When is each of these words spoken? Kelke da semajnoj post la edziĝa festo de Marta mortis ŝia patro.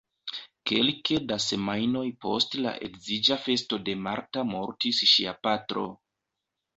Kelke 0.69 1.17
da 1.31 1.35
semajnoj 1.47 2.05
post 2.25 2.57
la 2.65 2.73
edziĝa 2.87 3.37
festo 3.43 3.79
de 3.91 3.95
Marta 4.07 4.45
mortis 4.53 5.03
ŝia 5.13 5.35
patro. 5.49 5.85